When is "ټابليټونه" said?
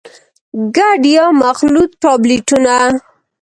2.01-2.73